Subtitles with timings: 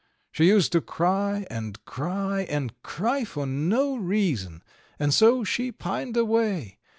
[0.31, 4.63] She used to cry and cry and cry for no reason,
[4.97, 6.79] and so she pined away.